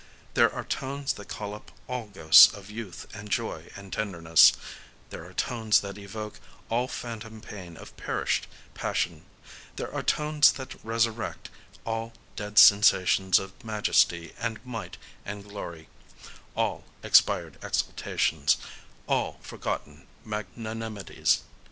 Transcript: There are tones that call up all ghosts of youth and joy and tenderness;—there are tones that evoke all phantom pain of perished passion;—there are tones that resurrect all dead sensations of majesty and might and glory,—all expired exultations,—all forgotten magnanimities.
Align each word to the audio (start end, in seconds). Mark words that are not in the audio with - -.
There 0.33 0.51
are 0.51 0.63
tones 0.63 1.13
that 1.13 1.27
call 1.27 1.53
up 1.53 1.71
all 1.87 2.07
ghosts 2.07 2.51
of 2.51 2.71
youth 2.71 3.05
and 3.13 3.29
joy 3.29 3.69
and 3.75 3.93
tenderness;—there 3.93 5.23
are 5.23 5.33
tones 5.35 5.81
that 5.81 5.99
evoke 5.99 6.39
all 6.69 6.87
phantom 6.87 7.39
pain 7.39 7.77
of 7.77 7.95
perished 7.97 8.47
passion;—there 8.73 9.93
are 9.93 10.01
tones 10.01 10.53
that 10.53 10.83
resurrect 10.83 11.51
all 11.85 12.13
dead 12.35 12.57
sensations 12.57 13.37
of 13.37 13.63
majesty 13.63 14.33
and 14.39 14.57
might 14.65 14.97
and 15.23 15.43
glory,—all 15.47 16.83
expired 17.03 17.59
exultations,—all 17.63 19.37
forgotten 19.43 20.07
magnanimities. 20.25 21.41